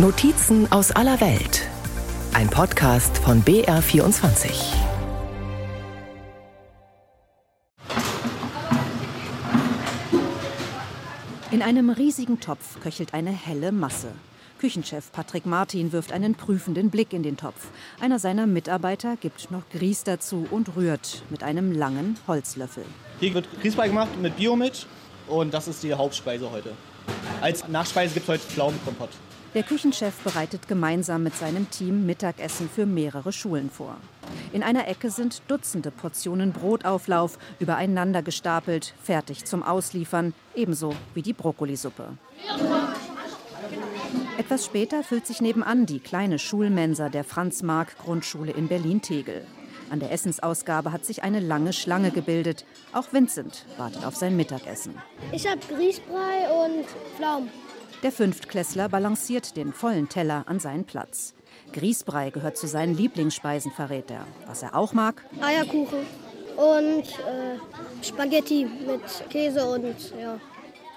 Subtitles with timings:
[0.00, 1.68] Notizen aus aller Welt.
[2.32, 4.48] Ein Podcast von BR24.
[11.50, 14.12] In einem riesigen Topf köchelt eine helle Masse.
[14.60, 17.66] Küchenchef Patrick Martin wirft einen prüfenden Blick in den Topf.
[17.98, 22.84] Einer seiner Mitarbeiter gibt noch Grieß dazu und rührt mit einem langen Holzlöffel.
[23.18, 24.86] Hier wird Grießbrei gemacht mit Biomilch
[25.26, 26.70] und das ist die Hauptspeise heute.
[27.40, 29.10] Als Nachspeise gibt es heute Pflaumenkompott.
[29.58, 33.96] Der Küchenchef bereitet gemeinsam mit seinem Team Mittagessen für mehrere Schulen vor.
[34.52, 41.32] In einer Ecke sind Dutzende Portionen Brotauflauf übereinander gestapelt, fertig zum Ausliefern, ebenso wie die
[41.32, 42.04] Brokkolisuppe.
[44.38, 49.44] Etwas später füllt sich nebenan die kleine Schulmensa der Franz-Marc-Grundschule in Berlin-Tegel.
[49.90, 52.64] An der Essensausgabe hat sich eine lange Schlange gebildet.
[52.92, 54.94] Auch Vincent wartet auf sein Mittagessen.
[55.32, 57.50] Ich habe Grießbrei und Pflaumen.
[58.04, 61.34] Der Fünftklässler balanciert den vollen Teller an seinen Platz.
[61.72, 64.24] Grießbrei gehört zu seinen Lieblingsspeisen, verrät er.
[64.46, 65.24] Was er auch mag?
[65.40, 66.06] Eierkuchen
[66.56, 67.58] und äh,
[68.02, 70.38] Spaghetti mit Käse und ja.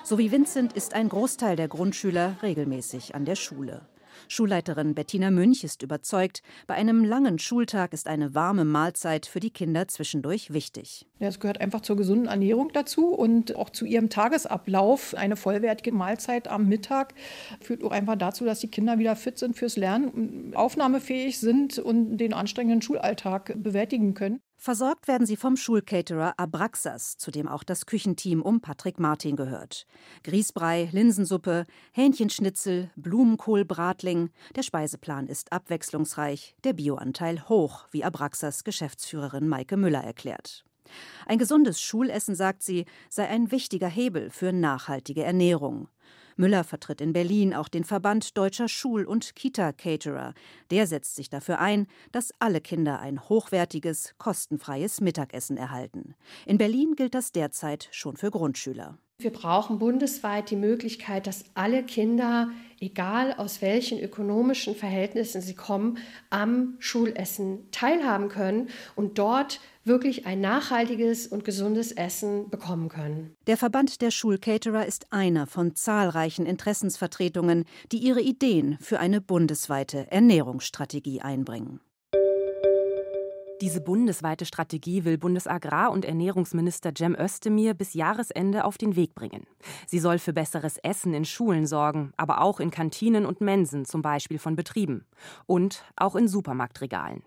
[0.04, 3.82] So wie Vincent ist ein Großteil der Grundschüler regelmäßig an der Schule.
[4.28, 9.52] Schulleiterin Bettina Münch ist überzeugt, bei einem langen Schultag ist eine warme Mahlzeit für die
[9.52, 11.06] Kinder zwischendurch wichtig.
[11.20, 15.14] Es gehört einfach zur gesunden Ernährung dazu und auch zu ihrem Tagesablauf.
[15.16, 17.14] Eine vollwertige Mahlzeit am Mittag
[17.60, 22.18] führt auch einfach dazu, dass die Kinder wieder fit sind fürs Lernen, aufnahmefähig sind und
[22.18, 24.42] den anstrengenden Schulalltag bewältigen können.
[24.64, 29.88] Versorgt werden sie vom Schulcaterer Abraxas, zu dem auch das Küchenteam um Patrick Martin gehört.
[30.22, 34.30] Grießbrei, Linsensuppe, Hähnchenschnitzel, Blumenkohlbratling.
[34.56, 40.64] Der Speiseplan ist abwechslungsreich, der Bioanteil hoch, wie Abraxas Geschäftsführerin Maike Müller erklärt.
[41.26, 45.88] Ein gesundes Schulessen, sagt sie, sei ein wichtiger Hebel für nachhaltige Ernährung.
[46.42, 50.34] Müller vertritt in Berlin auch den Verband deutscher Schul- und Kita-Caterer.
[50.72, 56.16] Der setzt sich dafür ein, dass alle Kinder ein hochwertiges, kostenfreies Mittagessen erhalten.
[56.46, 58.98] In Berlin gilt das derzeit schon für Grundschüler.
[59.24, 62.50] Wir brauchen bundesweit die Möglichkeit, dass alle Kinder,
[62.80, 66.00] egal aus welchen ökonomischen Verhältnissen sie kommen,
[66.32, 73.36] am Schulessen teilhaben können und dort wirklich ein nachhaltiges und gesundes Essen bekommen können.
[73.48, 80.12] Der Verband der Schulcaterer ist einer von zahlreichen Interessensvertretungen, die ihre Ideen für eine bundesweite
[80.12, 81.80] Ernährungsstrategie einbringen.
[83.62, 89.46] Diese bundesweite Strategie will Bundesagrar- und Ernährungsminister Cem Özdemir bis Jahresende auf den Weg bringen.
[89.86, 94.02] Sie soll für besseres Essen in Schulen sorgen, aber auch in Kantinen und Mensen, zum
[94.02, 95.06] Beispiel von Betrieben.
[95.46, 97.22] Und auch in Supermarktregalen.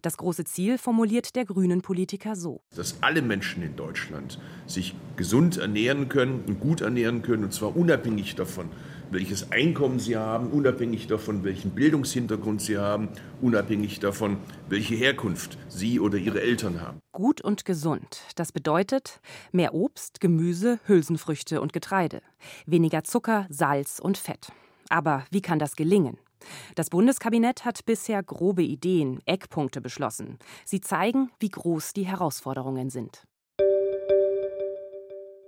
[0.00, 2.62] Das große Ziel formuliert der grünen Politiker so.
[2.74, 7.76] Dass alle Menschen in Deutschland sich gesund ernähren können und gut ernähren können, und zwar
[7.76, 8.70] unabhängig davon,
[9.10, 13.08] welches Einkommen sie haben, unabhängig davon, welchen Bildungshintergrund sie haben,
[13.40, 14.38] unabhängig davon,
[14.68, 16.98] welche Herkunft sie oder ihre Eltern haben.
[17.12, 18.22] Gut und gesund.
[18.36, 19.20] Das bedeutet
[19.52, 22.22] mehr Obst, Gemüse, Hülsenfrüchte und Getreide,
[22.66, 24.52] weniger Zucker, Salz und Fett.
[24.88, 26.18] Aber wie kann das gelingen?
[26.74, 30.38] Das Bundeskabinett hat bisher grobe Ideen, Eckpunkte beschlossen.
[30.64, 33.24] Sie zeigen, wie groß die Herausforderungen sind.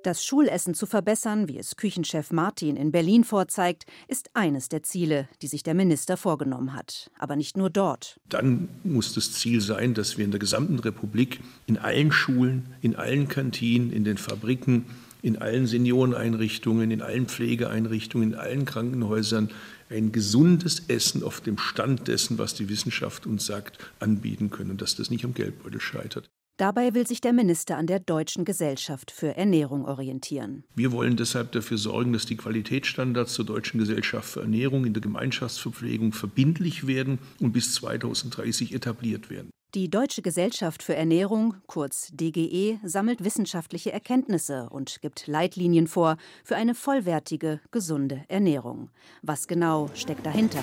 [0.06, 5.28] Das Schulessen zu verbessern, wie es Küchenchef Martin in Berlin vorzeigt, ist eines der Ziele,
[5.42, 7.10] die sich der Minister vorgenommen hat.
[7.18, 8.20] Aber nicht nur dort.
[8.28, 12.94] Dann muss das Ziel sein, dass wir in der gesamten Republik in allen Schulen, in
[12.94, 14.86] allen Kantinen, in den Fabriken,
[15.22, 19.50] in allen Senioreneinrichtungen, in allen Pflegeeinrichtungen, in allen Krankenhäusern
[19.90, 24.82] ein gesundes Essen auf dem Stand dessen, was die Wissenschaft uns sagt, anbieten können und
[24.82, 26.30] dass das nicht am Geldbeutel scheitert.
[26.58, 30.64] Dabei will sich der Minister an der Deutschen Gesellschaft für Ernährung orientieren.
[30.74, 35.02] Wir wollen deshalb dafür sorgen, dass die Qualitätsstandards zur Deutschen Gesellschaft für Ernährung in der
[35.02, 39.50] Gemeinschaftsverpflegung verbindlich werden und bis 2030 etabliert werden.
[39.74, 46.56] Die Deutsche Gesellschaft für Ernährung, kurz DGE, sammelt wissenschaftliche Erkenntnisse und gibt Leitlinien vor für
[46.56, 48.88] eine vollwertige, gesunde Ernährung.
[49.20, 50.62] Was genau steckt dahinter?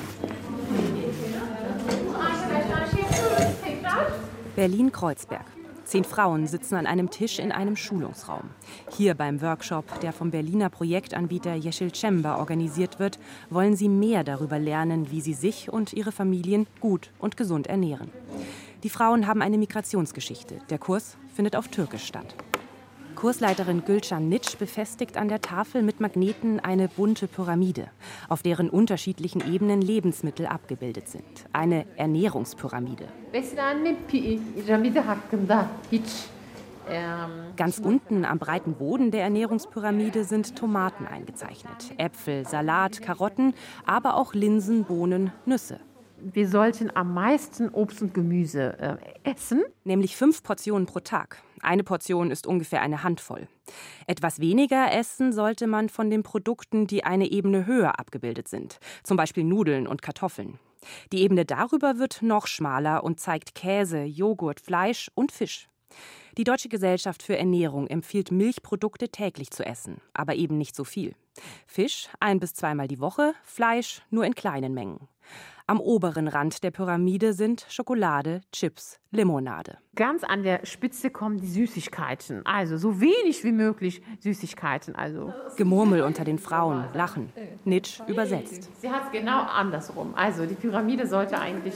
[4.56, 5.63] Berlin-Kreuzberg.
[5.94, 8.50] Zehn Frauen sitzen an einem Tisch in einem Schulungsraum.
[8.98, 13.20] Hier beim Workshop, der vom Berliner Projektanbieter Yeşil Chamber organisiert wird,
[13.52, 18.10] wollen sie mehr darüber lernen, wie sie sich und ihre Familien gut und gesund ernähren.
[18.82, 20.56] Die Frauen haben eine Migrationsgeschichte.
[20.72, 22.34] Der Kurs findet auf Türkisch statt.
[23.16, 27.90] Kursleiterin Gülcan Nitsch befestigt an der Tafel mit Magneten eine bunte Pyramide,
[28.30, 31.24] auf deren unterschiedlichen Ebenen Lebensmittel abgebildet sind.
[31.54, 33.08] Eine Ernährungspyramide.
[37.56, 43.54] Ganz unten am breiten Boden der Ernährungspyramide sind Tomaten eingezeichnet, Äpfel, Salat, Karotten,
[43.86, 45.80] aber auch Linsen, Bohnen, Nüsse.
[46.20, 49.62] Wir sollten am meisten Obst und Gemüse äh, essen.
[49.84, 51.44] Nämlich fünf Portionen pro Tag.
[51.64, 53.48] Eine Portion ist ungefähr eine Handvoll.
[54.06, 59.18] Etwas weniger essen sollte man von den Produkten, die eine Ebene höher abgebildet sind, zum
[59.18, 60.60] Beispiel Nudeln und Kartoffeln.
[61.14, 65.70] Die Ebene darüber wird noch schmaler und zeigt Käse, Joghurt, Fleisch und Fisch.
[66.38, 71.16] Die Deutsche Gesellschaft für Ernährung empfiehlt Milchprodukte täglich zu essen, aber eben nicht so viel.
[71.68, 75.08] Fisch ein bis zweimal die Woche, Fleisch nur in kleinen Mengen.
[75.66, 79.78] Am oberen Rand der Pyramide sind Schokolade, Chips, Limonade.
[79.96, 82.46] Ganz an der Spitze kommen die Süßigkeiten.
[82.46, 84.94] Also so wenig wie möglich Süßigkeiten.
[84.94, 85.34] Also.
[85.56, 87.32] Gemurmel unter den Frauen, Lachen.
[87.64, 88.70] Nitsch übersetzt.
[88.82, 90.14] Sie hat es genau andersrum.
[90.16, 91.76] Also die Pyramide sollte eigentlich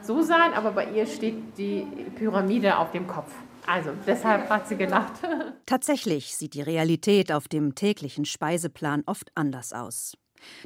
[0.00, 3.34] so sein, aber bei ihr steht die Pyramide auf dem Kopf.
[3.66, 5.14] Also deshalb hat sie gelacht.
[5.66, 10.16] Tatsächlich sieht die Realität auf dem täglichen Speiseplan oft anders aus.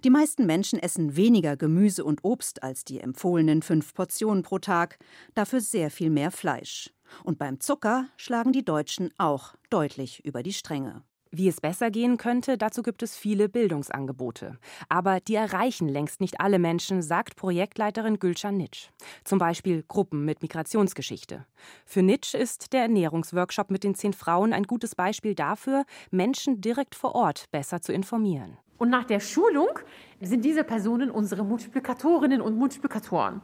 [0.04, 4.98] Die meisten Menschen essen weniger Gemüse und Obst als die empfohlenen fünf Portionen pro Tag,
[5.34, 6.90] dafür sehr viel mehr Fleisch.
[7.24, 11.02] Und beim Zucker schlagen die Deutschen auch deutlich über die Stränge.
[11.30, 14.58] Wie es besser gehen könnte, dazu gibt es viele Bildungsangebote.
[14.88, 18.88] Aber die erreichen längst nicht alle Menschen, sagt Projektleiterin Gülcan Nitsch.
[19.24, 21.44] Zum Beispiel Gruppen mit Migrationsgeschichte.
[21.84, 26.94] Für Nitsch ist der Ernährungsworkshop mit den zehn Frauen ein gutes Beispiel dafür, Menschen direkt
[26.94, 28.56] vor Ort besser zu informieren.
[28.78, 29.78] Und nach der Schulung
[30.20, 33.42] sind diese Personen unsere Multiplikatorinnen und Multiplikatoren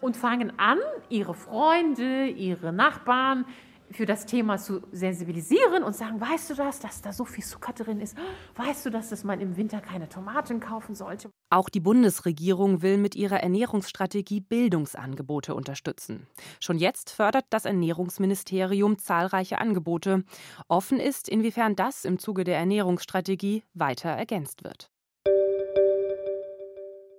[0.00, 0.78] und fangen an,
[1.08, 3.44] ihre Freunde, ihre Nachbarn
[3.94, 7.72] für das Thema zu sensibilisieren und sagen, weißt du das, dass da so viel Zucker
[7.72, 8.16] drin ist?
[8.56, 11.30] Weißt du das, dass man im Winter keine Tomaten kaufen sollte?
[11.50, 16.26] Auch die Bundesregierung will mit ihrer Ernährungsstrategie Bildungsangebote unterstützen.
[16.58, 20.24] Schon jetzt fördert das Ernährungsministerium zahlreiche Angebote.
[20.66, 24.90] Offen ist, inwiefern das im Zuge der Ernährungsstrategie weiter ergänzt wird.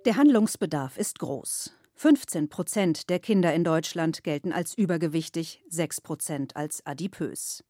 [0.04, 1.74] Der Handlungsbedarf ist groß.
[1.98, 7.64] 15 Prozent der Kinder in Deutschland gelten als übergewichtig, 6 Prozent als adipös.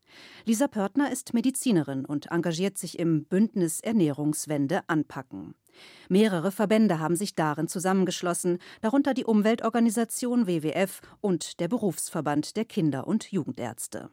[0.45, 5.55] Lisa Pörtner ist Medizinerin und engagiert sich im Bündnis Ernährungswende anpacken.
[6.09, 13.07] Mehrere Verbände haben sich darin zusammengeschlossen, darunter die Umweltorganisation WWF und der Berufsverband der Kinder-
[13.07, 14.11] und Jugendärzte.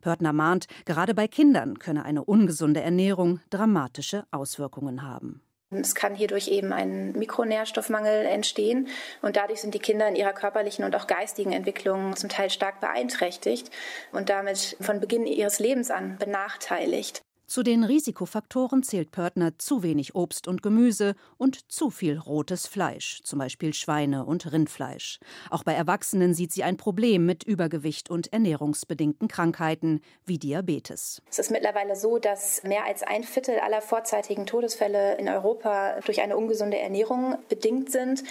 [0.00, 5.42] Pörtner mahnt, gerade bei Kindern könne eine ungesunde Ernährung dramatische Auswirkungen haben.
[5.70, 8.88] Es kann hierdurch eben ein Mikronährstoffmangel entstehen
[9.22, 12.80] und dadurch sind die Kinder in ihrer körperlichen und auch geistigen Entwicklung zum Teil stark
[12.80, 13.70] beeinträchtigt
[14.10, 17.22] und damit von Beginn ihres Lebens an benachteiligt.
[17.50, 23.22] Zu den Risikofaktoren zählt Pörtner zu wenig Obst und Gemüse und zu viel rotes Fleisch,
[23.24, 25.18] zum Beispiel Schweine- und Rindfleisch.
[25.50, 31.22] Auch bei Erwachsenen sieht sie ein Problem mit Übergewicht und ernährungsbedingten Krankheiten wie Diabetes.
[31.28, 36.22] Es ist mittlerweile so, dass mehr als ein Viertel aller vorzeitigen Todesfälle in Europa durch
[36.22, 38.22] eine ungesunde Ernährung bedingt sind.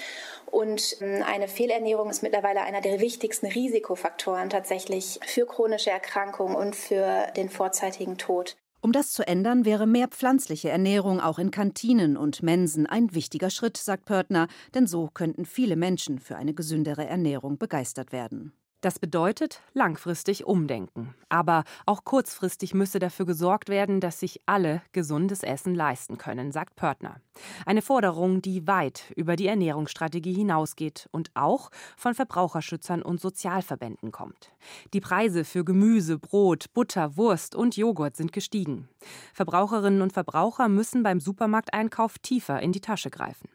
[0.46, 6.74] Und ähm, eine Fehlernährung ist mittlerweile einer der wichtigsten Risikofaktoren tatsächlich für chronische Erkrankungen und
[6.74, 8.56] für den vorzeitigen Tod.
[8.82, 13.50] Um das zu ändern, wäre mehr pflanzliche Ernährung auch in Kantinen und Mensen ein wichtiger
[13.50, 18.54] Schritt, sagt Pörtner, denn so könnten viele Menschen für eine gesündere Ernährung begeistert werden.
[18.82, 21.14] Das bedeutet langfristig umdenken.
[21.28, 26.78] Aber auch kurzfristig müsse dafür gesorgt werden, dass sich alle gesundes Essen leisten können, sagt
[26.78, 27.18] Pörtner.
[27.66, 34.54] Eine Forderung, die weit über die Ernährungsstrategie hinausgeht und auch von Verbraucherschützern und Sozialverbänden kommt.
[34.94, 38.88] Die Preise für Gemüse, Brot, Butter, Wurst und Joghurt sind gestiegen.
[39.34, 43.50] Verbraucherinnen und Verbraucher müssen beim Supermarkteinkauf tiefer in die Tasche greifen.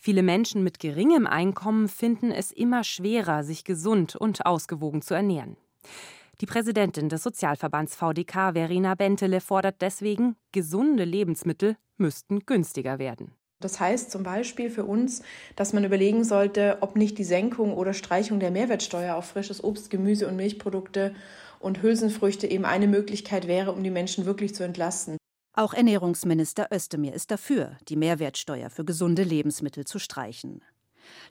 [0.00, 5.56] Viele Menschen mit geringem Einkommen finden es immer schwerer, sich gesund und ausgewogen zu ernähren.
[6.40, 13.32] Die Präsidentin des Sozialverbands VDK, Verena Bentele, fordert deswegen, gesunde Lebensmittel müssten günstiger werden.
[13.60, 15.22] Das heißt zum Beispiel für uns,
[15.56, 19.90] dass man überlegen sollte, ob nicht die Senkung oder Streichung der Mehrwertsteuer auf frisches Obst,
[19.90, 21.12] Gemüse und Milchprodukte
[21.58, 25.18] und Hülsenfrüchte eben eine Möglichkeit wäre, um die Menschen wirklich zu entlasten.
[25.58, 30.62] Auch Ernährungsminister Özdemir ist dafür, die Mehrwertsteuer für gesunde Lebensmittel zu streichen.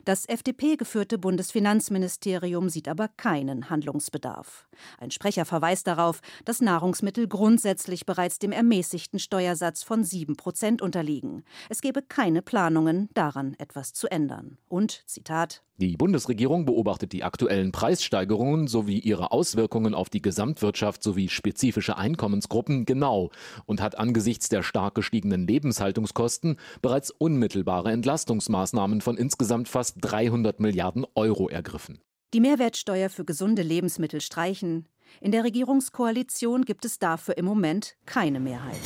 [0.04, 4.68] Das FDP-geführte Bundesfinanzministerium sieht aber keinen Handlungsbedarf.
[4.98, 11.42] Ein Sprecher verweist darauf, dass Nahrungsmittel grundsätzlich bereits dem ermäßigten Steuersatz von 7 Prozent unterliegen.
[11.70, 14.58] Es gebe keine Planungen, daran etwas zu ändern.
[14.68, 21.28] Und, Zitat, die Bundesregierung beobachtet die aktuellen Preissteigerungen sowie ihre Auswirkungen auf die Gesamtwirtschaft sowie
[21.28, 23.30] spezifische Einkommensgruppen genau
[23.64, 31.06] und hat angesichts der stark gestiegenen Lebenshaltungskosten bereits unmittelbare Entlastungsmaßnahmen von insgesamt fast 300 Milliarden
[31.14, 32.00] Euro ergriffen.
[32.34, 34.88] Die Mehrwertsteuer für gesunde Lebensmittel streichen,
[35.20, 38.76] In der Regierungskoalition gibt es dafür im Moment keine Mehrheit.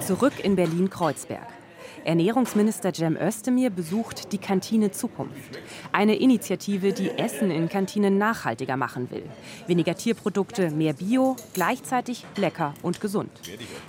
[0.00, 1.59] Zurück in Berlin-Kreuzberg.
[2.04, 5.58] Ernährungsminister Cem Özdemir besucht die Kantine Zukunft.
[5.92, 9.24] Eine Initiative, die Essen in Kantinen nachhaltiger machen will.
[9.66, 13.30] Weniger Tierprodukte, mehr Bio, gleichzeitig lecker und gesund.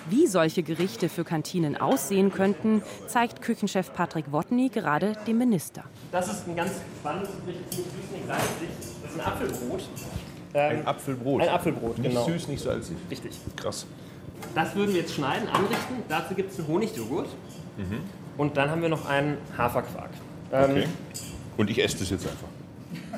[0.09, 5.83] Wie solche Gerichte für Kantinen aussehen könnten, zeigt Küchenchef Patrick Wotny gerade dem Minister.
[6.11, 8.69] Das ist ein ganz spannendes Gericht, nicht süß, nicht salzig.
[9.03, 9.89] Das ist ein Apfelbrot.
[10.53, 11.41] Ähm, ein Apfelbrot.
[11.41, 12.27] Ein Apfelbrot, nicht genau.
[12.27, 12.97] Nicht süß, nicht salzig.
[13.09, 13.31] Richtig.
[13.55, 13.85] Krass.
[14.53, 15.95] Das würden wir jetzt schneiden, anrichten.
[16.09, 17.29] Dazu gibt es einen Honigjoghurt.
[17.77, 17.99] Mhm.
[18.37, 20.11] Und dann haben wir noch einen Haferquark.
[20.51, 20.85] Ähm, okay.
[21.57, 22.47] Und ich esse das jetzt einfach.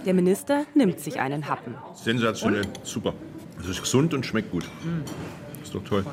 [0.06, 1.76] Der Minister nimmt sich einen Happen.
[1.96, 2.86] Sensationell, und?
[2.86, 3.14] super.
[3.60, 4.66] Es ist gesund und schmeckt gut.
[4.84, 5.04] Mhm.
[5.62, 6.06] Ist doch toll.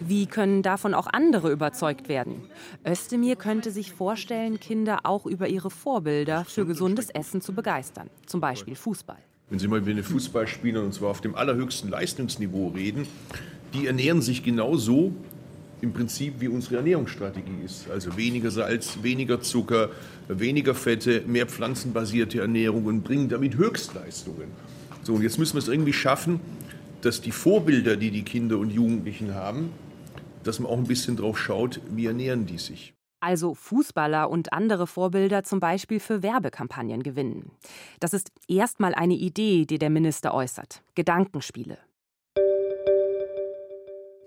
[0.00, 2.42] Wie können davon auch andere überzeugt werden?
[2.86, 8.08] Özdemir könnte sich vorstellen, Kinder auch über ihre Vorbilder für gesundes Essen zu begeistern.
[8.26, 9.18] Zum Beispiel Fußball.
[9.50, 13.08] Wenn Sie mal mit den Fußballspielern, und zwar auf dem allerhöchsten Leistungsniveau reden,
[13.74, 15.12] die ernähren sich genau so,
[15.80, 17.90] im Prinzip wie unsere Ernährungsstrategie ist.
[17.90, 19.90] Also weniger Salz, weniger Zucker,
[20.28, 24.48] weniger Fette, mehr pflanzenbasierte Ernährung und bringen damit Höchstleistungen.
[25.02, 26.40] So, und jetzt müssen wir es irgendwie schaffen,
[27.00, 29.70] dass die Vorbilder, die die Kinder und Jugendlichen haben,
[30.42, 32.94] dass man auch ein bisschen drauf schaut, wie ernähren die sich.
[33.20, 37.50] Also Fußballer und andere Vorbilder zum Beispiel für Werbekampagnen gewinnen.
[37.98, 40.82] Das ist erstmal eine Idee, die der Minister äußert.
[40.94, 41.78] Gedankenspiele.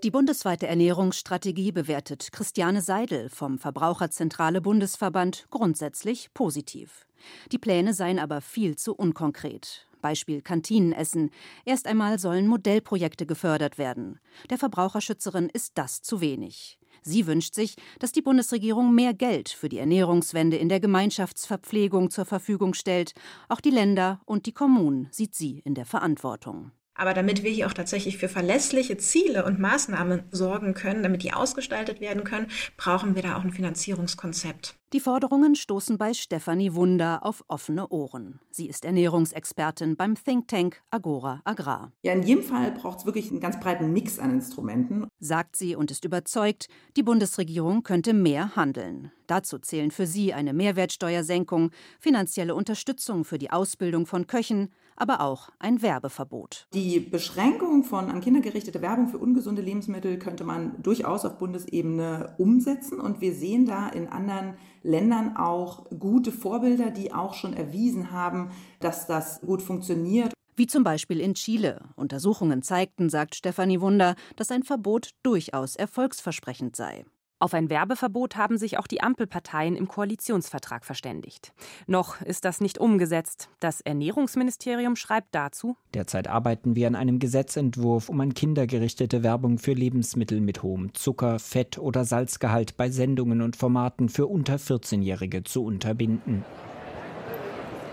[0.02, 7.06] Die bundesweite Ernährungsstrategie bewertet Christiane Seidel vom Verbraucherzentrale Bundesverband grundsätzlich positiv.
[7.52, 9.86] Die Pläne seien aber viel zu unkonkret.
[10.00, 11.30] Beispiel Kantinenessen.
[11.64, 14.18] Erst einmal sollen Modellprojekte gefördert werden.
[14.50, 16.80] Der Verbraucherschützerin ist das zu wenig.
[17.02, 22.24] Sie wünscht sich, dass die Bundesregierung mehr Geld für die Ernährungswende in der Gemeinschaftsverpflegung zur
[22.24, 23.12] Verfügung stellt.
[23.48, 26.72] Auch die Länder und die Kommunen sieht sie in der Verantwortung.
[26.94, 31.32] Aber damit wir hier auch tatsächlich für verlässliche Ziele und Maßnahmen sorgen können, damit die
[31.32, 34.76] ausgestaltet werden können, brauchen wir da auch ein Finanzierungskonzept.
[34.92, 38.40] Die Forderungen stoßen bei Stefanie Wunder auf offene Ohren.
[38.50, 41.92] Sie ist Ernährungsexpertin beim Think Tank Agora Agrar.
[42.02, 45.08] Ja, in jedem Fall braucht es wirklich einen ganz breiten Mix an Instrumenten.
[45.18, 46.68] Sagt sie und ist überzeugt,
[46.98, 49.10] die Bundesregierung könnte mehr handeln.
[49.28, 55.50] Dazu zählen für sie eine Mehrwertsteuersenkung, finanzielle Unterstützung für die Ausbildung von Köchen, aber auch
[55.58, 56.66] ein Werbeverbot.
[56.74, 62.34] Die Beschränkung von an Kinder gerichtete Werbung für ungesunde Lebensmittel könnte man durchaus auf Bundesebene
[62.38, 63.00] umsetzen.
[63.00, 68.50] Und wir sehen da in anderen Ländern auch gute Vorbilder, die auch schon erwiesen haben,
[68.80, 70.32] dass das gut funktioniert.
[70.54, 71.80] Wie zum Beispiel in Chile.
[71.96, 77.04] Untersuchungen zeigten, sagt Stefanie Wunder, dass ein Verbot durchaus erfolgsversprechend sei.
[77.42, 81.52] Auf ein Werbeverbot haben sich auch die Ampelparteien im Koalitionsvertrag verständigt.
[81.88, 83.48] Noch ist das nicht umgesetzt.
[83.58, 89.72] Das Ernährungsministerium schreibt dazu: Derzeit arbeiten wir an einem Gesetzentwurf, um an kindergerichtete Werbung für
[89.72, 95.64] Lebensmittel mit hohem Zucker, Fett oder Salzgehalt bei Sendungen und Formaten für unter 14-Jährige zu
[95.64, 96.44] unterbinden.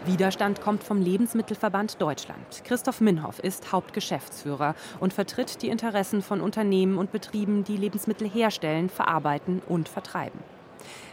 [0.05, 2.63] Widerstand kommt vom Lebensmittelverband Deutschland.
[2.63, 8.89] Christoph Minhoff ist Hauptgeschäftsführer und vertritt die Interessen von Unternehmen und Betrieben, die Lebensmittel herstellen,
[8.89, 10.39] verarbeiten und vertreiben.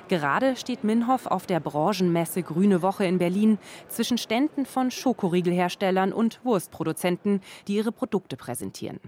[0.09, 6.39] Gerade steht Minhoff auf der Branchenmesse Grüne Woche in Berlin zwischen Ständen von Schokoriegelherstellern und
[6.45, 9.01] Wurstproduzenten, die ihre Produkte präsentieren.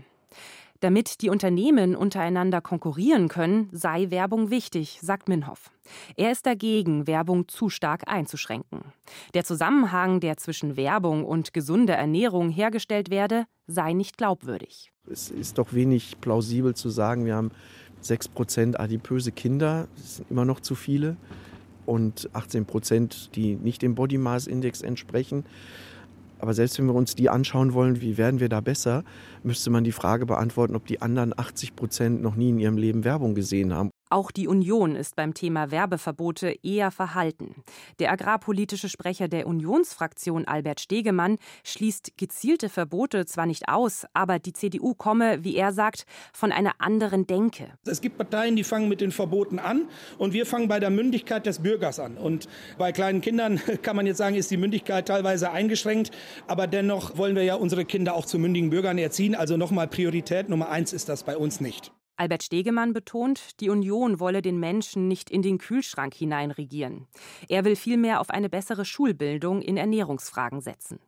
[0.80, 5.72] Damit die Unternehmen untereinander konkurrieren können, sei Werbung wichtig, sagt Minhoff.
[6.16, 8.92] Er ist dagegen, Werbung zu stark einzuschränken.
[9.34, 14.92] Der Zusammenhang, der zwischen Werbung und gesunder Ernährung hergestellt werde, sei nicht glaubwürdig.
[15.10, 17.50] Es ist doch wenig plausibel zu sagen, wir haben
[18.04, 21.16] 6% adipöse Kinder, das sind immer noch zu viele,
[21.86, 22.66] und 18
[23.34, 25.44] die nicht dem Body Mass Index entsprechen.
[26.38, 29.04] Aber selbst wenn wir uns die anschauen wollen, wie werden wir da besser,
[29.42, 33.04] müsste man die Frage beantworten, ob die anderen 80 Prozent noch nie in ihrem Leben
[33.04, 33.90] Werbung gesehen haben.
[34.10, 37.54] Auch die Union ist beim Thema Werbeverbote eher verhalten.
[37.98, 44.54] Der agrarpolitische Sprecher der Unionsfraktion Albert Stegemann schließt gezielte Verbote zwar nicht aus, aber die
[44.54, 47.68] CDU komme, wie er sagt, von einer anderen Denke.
[47.84, 51.44] Es gibt Parteien, die fangen mit den Verboten an und wir fangen bei der Mündigkeit
[51.44, 52.16] des Bürgers an.
[52.16, 52.48] Und
[52.78, 56.12] bei kleinen Kindern kann man jetzt sagen, ist die Mündigkeit teilweise eingeschränkt,
[56.46, 59.34] aber dennoch wollen wir ja unsere Kinder auch zu mündigen Bürgern erziehen.
[59.34, 61.92] Also nochmal Priorität Nummer eins ist das bei uns nicht.
[62.18, 67.06] Albert Stegemann betont, die Union wolle den Menschen nicht in den Kühlschrank hineinregieren.
[67.48, 70.98] Er will vielmehr auf eine bessere Schulbildung in Ernährungsfragen setzen.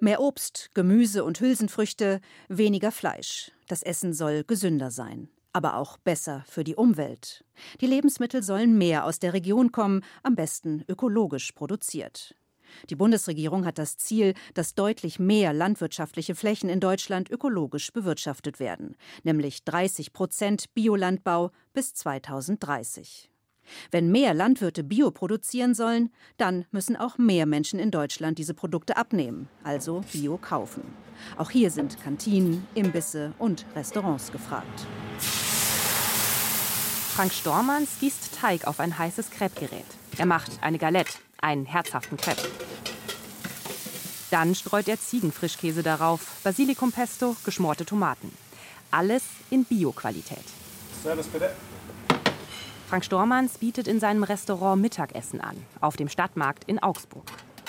[0.00, 3.52] Mehr Obst, Gemüse und Hülsenfrüchte, weniger Fleisch.
[3.66, 5.28] Das Essen soll gesünder sein.
[5.52, 7.44] aber auch besser für die Umwelt.
[7.80, 12.36] Die Lebensmittel sollen mehr aus der Region kommen, am besten ökologisch produziert.
[12.90, 18.96] Die Bundesregierung hat das Ziel, dass deutlich mehr landwirtschaftliche Flächen in Deutschland ökologisch bewirtschaftet werden,
[19.22, 23.30] nämlich 30 Prozent Biolandbau bis 2030.
[23.90, 28.96] Wenn mehr Landwirte Bio produzieren sollen, dann müssen auch mehr Menschen in Deutschland diese Produkte
[28.96, 30.82] abnehmen, also Bio kaufen.
[31.36, 34.86] Auch hier sind Kantinen, Imbisse und Restaurants gefragt.
[37.14, 39.84] Frank Stormanns gießt Teig auf ein heißes Crepe-Gerät.
[40.18, 42.48] Er macht eine Galette, einen herzhaften Crepe.
[44.30, 48.32] Dann streut er Ziegenfrischkäse darauf, Basilikumpesto, geschmorte Tomaten.
[48.90, 50.44] Alles in Bio-Qualität.
[51.02, 51.50] Servus bitte.
[52.88, 57.24] Frank Stormanns bietet in seinem Restaurant Mittagessen an, auf dem Stadtmarkt in Augsburg.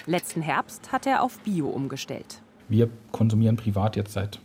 [0.05, 2.41] Letzten Herbst hat er auf Bio umgestellt.
[2.69, 4.39] Wir konsumieren privat jetzt seit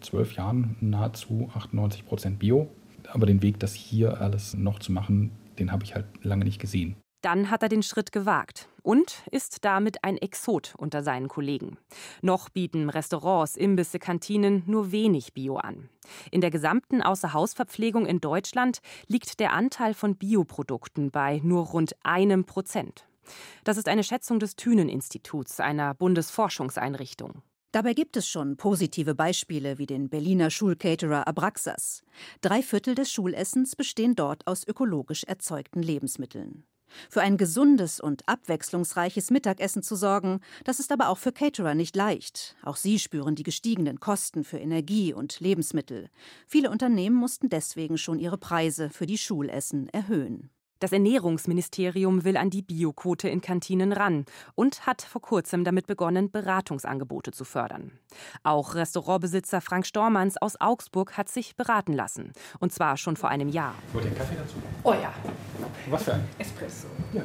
[0.00, 2.68] zwölf Jahren nahezu 98 Prozent Bio.
[3.12, 6.60] Aber den Weg, das hier alles noch zu machen, den habe ich halt lange nicht
[6.60, 6.96] gesehen.
[7.24, 11.78] Dann hat er den Schritt gewagt und ist damit ein Exot unter seinen Kollegen.
[12.20, 15.88] Noch bieten Restaurants, Imbisse, Kantinen nur wenig Bio an.
[16.30, 22.44] In der gesamten Außerhausverpflegung in Deutschland liegt der Anteil von Bioprodukten bei nur rund einem
[22.44, 23.06] Prozent.
[23.64, 27.40] Das ist eine Schätzung des Thünen-Instituts, einer Bundesforschungseinrichtung.
[27.72, 32.02] Dabei gibt es schon positive Beispiele wie den Berliner Schulcaterer Abraxas.
[32.42, 36.66] Drei Viertel des Schulessens bestehen dort aus ökologisch erzeugten Lebensmitteln.
[37.10, 41.96] Für ein gesundes und abwechslungsreiches Mittagessen zu sorgen, das ist aber auch für Caterer nicht
[41.96, 42.56] leicht.
[42.62, 46.10] Auch sie spüren die gestiegenen Kosten für Energie und Lebensmittel.
[46.46, 50.50] Viele Unternehmen mussten deswegen schon ihre Preise für die Schulessen erhöhen.
[50.84, 56.30] Das Ernährungsministerium will an die Bioquote in Kantinen ran und hat vor kurzem damit begonnen,
[56.30, 57.92] Beratungsangebote zu fördern.
[58.42, 62.34] Auch Restaurantbesitzer Frank Stormanns aus Augsburg hat sich beraten lassen.
[62.60, 63.74] Und zwar schon vor einem Jahr.
[63.94, 64.56] Wollt ihr einen Kaffee dazu?
[64.82, 65.14] Oh ja.
[65.88, 66.28] Was für ein?
[66.38, 66.88] Espresso.
[67.14, 67.22] Ja.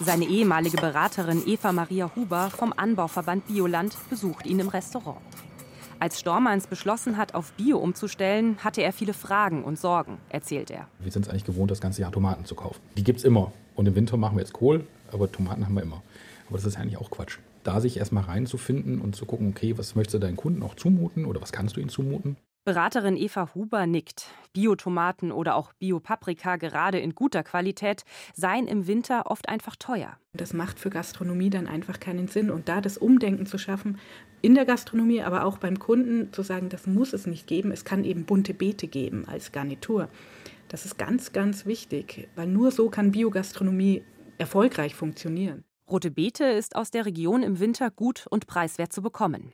[0.00, 5.18] Seine ehemalige Beraterin Eva Maria Huber vom Anbauverband Bioland besucht ihn im Restaurant.
[5.98, 10.88] Als Stormanns beschlossen hat, auf Bio umzustellen, hatte er viele Fragen und Sorgen, erzählt er.
[10.98, 12.80] Wir sind es eigentlich gewohnt, das ganze Jahr Tomaten zu kaufen.
[12.98, 13.52] Die gibt es immer.
[13.74, 16.02] Und im Winter machen wir jetzt Kohl, aber Tomaten haben wir immer.
[16.48, 17.38] Aber das ist eigentlich auch Quatsch.
[17.64, 21.24] Da sich erstmal reinzufinden und zu gucken, okay, was möchtest du deinen Kunden auch zumuten
[21.24, 22.36] oder was kannst du ihnen zumuten?
[22.66, 24.26] Beraterin Eva Huber nickt.
[24.52, 28.02] Biotomaten oder auch Biopaprika, gerade in guter Qualität,
[28.34, 30.16] seien im Winter oft einfach teuer.
[30.32, 32.50] Das macht für Gastronomie dann einfach keinen Sinn.
[32.50, 33.98] Und da das Umdenken zu schaffen,
[34.46, 37.72] in der Gastronomie, aber auch beim Kunden, zu sagen, das muss es nicht geben.
[37.72, 40.08] Es kann eben bunte Beete geben als Garnitur.
[40.68, 44.04] Das ist ganz, ganz wichtig, weil nur so kann Biogastronomie
[44.38, 45.64] erfolgreich funktionieren.
[45.90, 49.50] Rote Beete ist aus der Region im Winter gut und preiswert zu bekommen.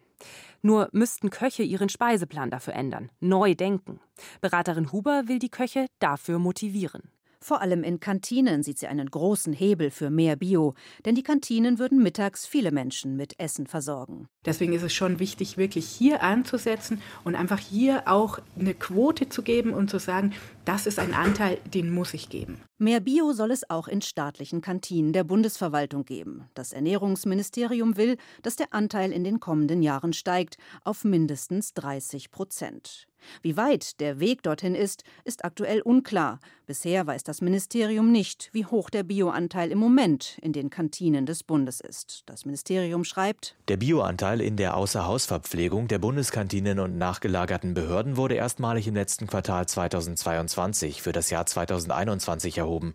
[0.61, 3.99] Nur müssten Köche ihren Speiseplan dafür ändern, neu denken.
[4.43, 7.05] Beraterin Huber will die Köche dafür motivieren.
[7.43, 10.75] Vor allem in Kantinen sieht sie einen großen Hebel für mehr Bio,
[11.05, 14.29] denn die Kantinen würden mittags viele Menschen mit Essen versorgen.
[14.47, 19.43] Deswegen ist es schon wichtig, wirklich hier anzusetzen und einfach hier auch eine Quote zu
[19.43, 22.61] geben und zu sagen, das ist ein Anteil, den muss ich geben.
[22.79, 26.48] Mehr Bio soll es auch in staatlichen Kantinen der Bundesverwaltung geben.
[26.55, 33.07] Das Ernährungsministerium will, dass der Anteil in den kommenden Jahren steigt auf mindestens 30 Prozent.
[33.40, 36.40] Wie weit der Weg dorthin ist, ist aktuell unklar.
[36.66, 41.44] Bisher weiß das Ministerium nicht, wie hoch der Bioanteil im Moment in den Kantinen des
[41.44, 42.22] Bundes ist.
[42.27, 48.88] Das Ministerium schreibt: Der Bioanteil in der Außerhausverpflegung der Bundeskantinen und nachgelagerten Behörden wurde erstmalig
[48.88, 52.95] im letzten Quartal 2022 für das Jahr 2021 erhoben.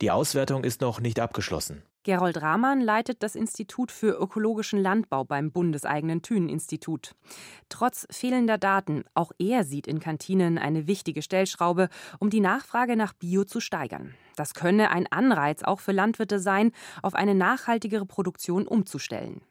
[0.00, 1.82] Die Auswertung ist noch nicht abgeschlossen.
[2.04, 7.14] Gerold Rahmann leitet das Institut für ökologischen Landbau beim bundeseigenen Thünen-Institut.
[7.68, 13.12] Trotz fehlender Daten, auch er sieht in Kantinen eine wichtige Stellschraube, um die Nachfrage nach
[13.12, 14.14] Bio zu steigern.
[14.36, 19.42] Das könne ein Anreiz auch für Landwirte sein, auf eine nachhaltigere Produktion umzustellen.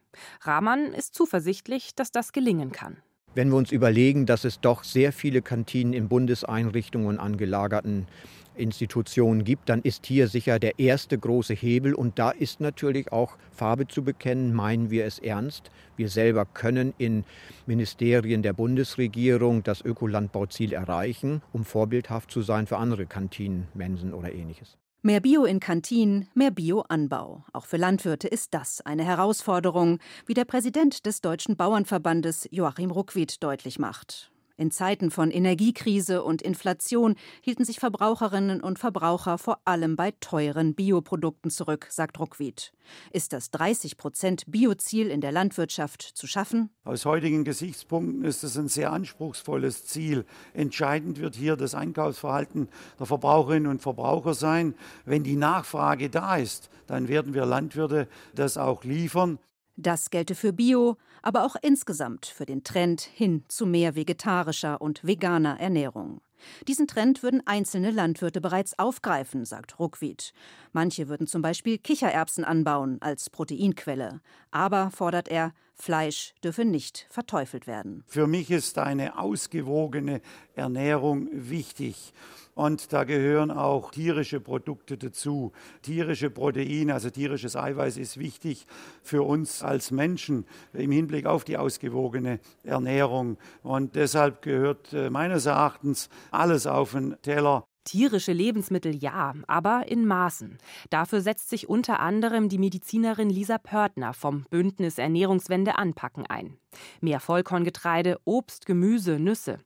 [0.41, 2.97] Rahmann ist zuversichtlich, dass das gelingen kann.
[3.37, 8.07] Wenn wir uns überlegen, dass es doch sehr viele Kantinen in Bundeseinrichtungen und angelagerten
[8.55, 11.93] Institutionen gibt, dann ist hier sicher der erste große Hebel.
[11.93, 15.69] Und da ist natürlich auch Farbe zu bekennen, meinen wir es ernst.
[15.97, 17.25] Wir selber können in
[17.67, 24.33] Ministerien der Bundesregierung das Ökolandbauziel erreichen, um vorbildhaft zu sein für andere Kantinen, Mensen oder
[24.33, 24.79] ähnliches.
[25.07, 27.45] Mehr Bio in Kantinen, mehr Bioanbau.
[27.53, 33.41] Auch für Landwirte ist das eine Herausforderung, wie der Präsident des Deutschen Bauernverbandes Joachim Ruckwied
[33.41, 34.33] deutlich macht.
[34.59, 40.73] In Zeiten von Energiekrise und Inflation hielten sich Verbraucherinnen und Verbraucher vor allem bei teuren
[40.73, 42.73] Bioprodukten zurück, sagt Ruckwied.
[43.11, 46.71] Ist das 30 Prozent Bioziel in der Landwirtschaft zu schaffen?
[46.85, 50.25] Aus heutigen Gesichtspunkten ist es ein sehr anspruchsvolles Ziel.
[50.55, 52.67] Entscheidend wird hier das Einkaufsverhalten
[52.97, 54.73] der Verbraucherinnen und Verbraucher sein.
[55.05, 59.37] Wenn die Nachfrage da ist, dann werden wir Landwirte das auch liefern.
[59.79, 65.05] Das gelte für Bio, aber auch insgesamt für den Trend hin zu mehr vegetarischer und
[65.05, 66.19] veganer Ernährung.
[66.67, 70.33] Diesen Trend würden einzelne Landwirte bereits aufgreifen, sagt Ruckwied.
[70.73, 74.21] Manche würden zum Beispiel Kichererbsen anbauen als Proteinquelle.
[74.49, 78.03] Aber, fordert er, Fleisch dürfe nicht verteufelt werden.
[78.07, 80.21] Für mich ist eine ausgewogene
[80.55, 82.13] Ernährung wichtig.
[82.55, 85.51] Und da gehören auch tierische Produkte dazu.
[85.83, 88.65] Tierische Proteine, also tierisches Eiweiß ist wichtig
[89.03, 93.37] für uns als Menschen im Hinblick auf die ausgewogene Ernährung.
[93.61, 97.67] Und deshalb gehört äh, meines Erachtens alles auf den Teller.
[97.87, 100.57] Tierische Lebensmittel ja, aber in Maßen.
[100.89, 106.57] Dafür setzt sich unter anderem die Medizinerin Lisa Pörtner vom Bündnis Ernährungswende anpacken ein.
[106.99, 109.59] Mehr Vollkorngetreide, Obst, Gemüse, Nüsse.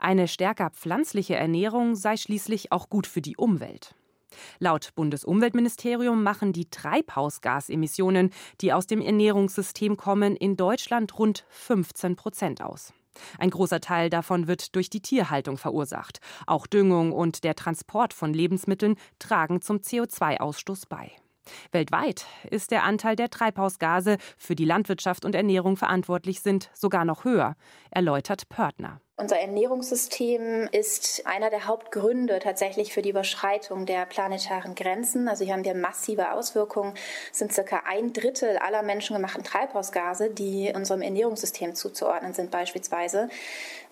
[0.00, 3.94] Eine stärker pflanzliche Ernährung sei schließlich auch gut für die Umwelt.
[4.58, 12.60] Laut Bundesumweltministerium machen die Treibhausgasemissionen, die aus dem Ernährungssystem kommen, in Deutschland rund 15 Prozent
[12.60, 12.92] aus.
[13.38, 16.20] Ein großer Teil davon wird durch die Tierhaltung verursacht.
[16.46, 21.12] Auch Düngung und der Transport von Lebensmitteln tragen zum CO2-Ausstoß bei.
[21.72, 27.24] Weltweit ist der Anteil der Treibhausgase, für die Landwirtschaft und Ernährung verantwortlich sind, sogar noch
[27.24, 27.56] höher,
[27.90, 29.00] erläutert Pörtner.
[29.20, 35.26] Unser Ernährungssystem ist einer der Hauptgründe tatsächlich für die Überschreitung der planetaren Grenzen.
[35.26, 36.94] Also hier haben wir massive Auswirkungen.
[37.32, 43.28] Es sind circa ein Drittel aller menschengemachten Treibhausgase, die unserem Ernährungssystem zuzuordnen sind beispielsweise.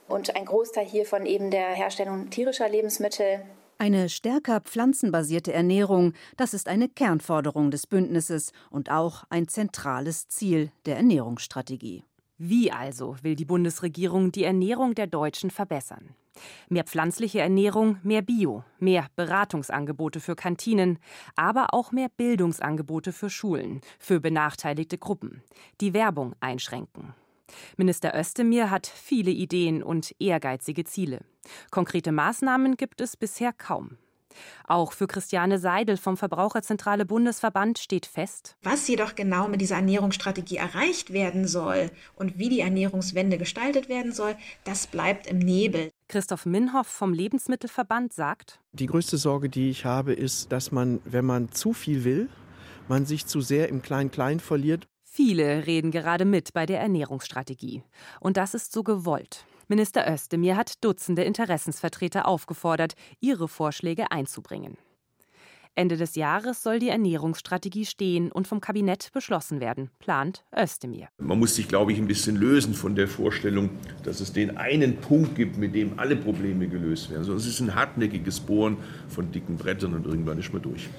[0.06, 3.42] Und ein Großteil hiervon eben der Herstellung tierischer Lebensmittel,
[3.78, 10.70] eine stärker pflanzenbasierte Ernährung, das ist eine Kernforderung des Bündnisses und auch ein zentrales Ziel
[10.86, 12.04] der Ernährungsstrategie.
[12.38, 16.14] Wie also will die Bundesregierung die Ernährung der Deutschen verbessern?
[16.68, 20.98] Mehr pflanzliche Ernährung, mehr Bio, mehr Beratungsangebote für Kantinen,
[21.34, 25.42] aber auch mehr Bildungsangebote für Schulen, für benachteiligte Gruppen,
[25.80, 27.14] die Werbung einschränken.
[27.76, 31.24] Minister Özdemir hat viele Ideen und ehrgeizige Ziele.
[31.70, 33.98] Konkrete Maßnahmen gibt es bisher kaum.
[34.66, 40.56] Auch für Christiane Seidel vom Verbraucherzentrale Bundesverband steht fest, was jedoch genau mit dieser Ernährungsstrategie
[40.56, 45.90] erreicht werden soll und wie die Ernährungswende gestaltet werden soll, das bleibt im Nebel.
[46.08, 51.24] Christoph Minhoff vom Lebensmittelverband sagt, die größte Sorge, die ich habe, ist, dass man, wenn
[51.24, 52.28] man zu viel will,
[52.88, 57.82] man sich zu sehr im Klein-Klein verliert Viele reden gerade mit bei der Ernährungsstrategie.
[58.20, 59.46] Und das ist so gewollt.
[59.66, 64.76] Minister Özdemir hat Dutzende Interessensvertreter aufgefordert, ihre Vorschläge einzubringen.
[65.74, 71.08] Ende des Jahres soll die Ernährungsstrategie stehen und vom Kabinett beschlossen werden, plant Özdemir.
[71.16, 73.70] Man muss sich, glaube ich, ein bisschen lösen von der Vorstellung,
[74.02, 77.34] dass es den einen Punkt gibt, mit dem alle Probleme gelöst werden.
[77.34, 78.76] Es ist ein hartnäckiges Bohren
[79.08, 80.90] von dicken Brettern und irgendwann ist man durch.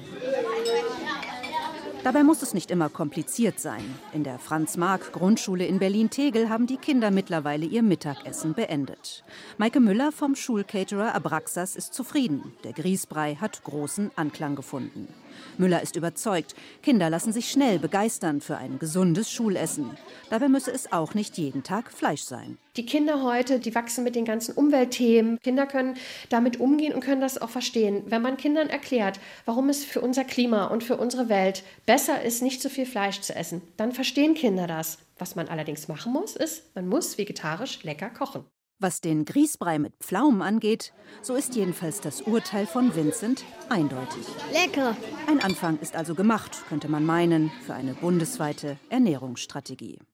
[2.07, 3.83] Dabei muss es nicht immer kompliziert sein.
[4.13, 9.25] In der Franz-Marc-Grundschule in Berlin-Tegel haben die Kinder mittlerweile ihr Mittagessen beendet.
[9.57, 12.53] Maike Müller vom Schulcaterer Abraxas ist zufrieden.
[12.63, 15.09] Der Grießbrei hat großen Anklang gefunden.
[15.57, 19.97] Müller ist überzeugt, Kinder lassen sich schnell begeistern für ein gesundes Schulessen.
[20.29, 22.57] Dabei müsse es auch nicht jeden Tag Fleisch sein.
[22.75, 25.39] Die Kinder heute, die wachsen mit den ganzen Umweltthemen.
[25.39, 25.97] Kinder können
[26.29, 28.03] damit umgehen und können das auch verstehen.
[28.05, 32.43] Wenn man Kindern erklärt, warum es für unser Klima und für unsere Welt besser ist,
[32.43, 34.99] nicht so viel Fleisch zu essen, dann verstehen Kinder das.
[35.17, 38.45] Was man allerdings machen muss, ist, man muss vegetarisch lecker kochen.
[38.79, 44.23] Was den Grießbrei mit Pflaumen angeht, so ist jedenfalls das Urteil von Vincent eindeutig.
[44.53, 44.95] Lecker.
[45.27, 49.97] Ein Anfang ist also gemacht, könnte man meinen, für eine bundesweite Ernährungsstrategie.